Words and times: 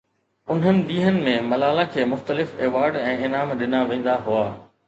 انهن 0.53 0.79
ڏينهن 0.87 1.19
۾ 1.27 1.35
ملاله 1.51 1.85
کي 1.97 2.07
مختلف 2.15 2.57
ايوارڊ 2.65 3.01
۽ 3.05 3.15
انعام 3.29 3.55
ڏنا 3.63 3.87
ويندا 3.93 4.21
هئا. 4.29 4.45